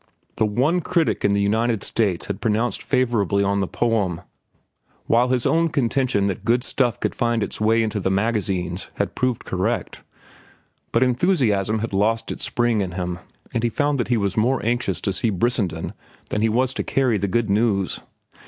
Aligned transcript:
The 0.37 0.47
one 0.47 0.81
critic 0.81 1.23
in 1.23 1.33
the 1.33 1.41
United 1.41 1.83
States 1.83 2.25
had 2.25 2.41
pronounced 2.41 2.81
favorably 2.81 3.43
on 3.43 3.59
the 3.59 3.67
poem, 3.67 4.21
while 5.05 5.27
his 5.27 5.45
own 5.45 5.69
contention 5.69 6.25
that 6.25 6.43
good 6.43 6.63
stuff 6.63 6.99
could 6.99 7.13
find 7.13 7.43
its 7.43 7.61
way 7.61 7.83
into 7.83 7.99
the 7.99 8.09
magazines 8.09 8.89
had 8.95 9.13
proved 9.13 9.45
correct. 9.45 10.01
But 10.91 11.03
enthusiasm 11.03 11.77
had 11.81 11.93
lost 11.93 12.31
its 12.31 12.43
spring 12.43 12.81
in 12.81 12.93
him, 12.93 13.19
and 13.53 13.61
he 13.61 13.69
found 13.69 13.99
that 13.99 14.07
he 14.07 14.17
was 14.17 14.35
more 14.35 14.65
anxious 14.65 15.01
to 15.01 15.13
see 15.13 15.29
Brissenden 15.29 15.93
than 16.29 16.41
he 16.41 16.49
was 16.49 16.73
to 16.73 16.83
carry 16.83 17.19
the 17.19 17.27
good 17.27 17.51
news. 17.51 17.99